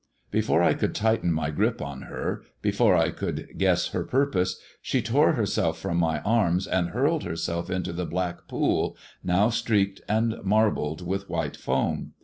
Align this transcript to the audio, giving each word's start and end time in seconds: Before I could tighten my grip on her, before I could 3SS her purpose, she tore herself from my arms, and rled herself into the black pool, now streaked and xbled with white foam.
Before 0.31 0.63
I 0.63 0.73
could 0.73 0.95
tighten 0.95 1.31
my 1.31 1.51
grip 1.51 1.79
on 1.79 2.01
her, 2.09 2.41
before 2.63 2.95
I 2.95 3.11
could 3.11 3.47
3SS 3.55 3.91
her 3.91 4.03
purpose, 4.03 4.59
she 4.81 4.99
tore 4.99 5.33
herself 5.33 5.77
from 5.77 5.97
my 5.97 6.21
arms, 6.21 6.65
and 6.65 6.87
rled 6.89 7.21
herself 7.23 7.69
into 7.69 7.93
the 7.93 8.07
black 8.07 8.47
pool, 8.47 8.97
now 9.23 9.51
streaked 9.51 10.01
and 10.09 10.33
xbled 10.43 11.03
with 11.03 11.29
white 11.29 11.55
foam. 11.55 12.13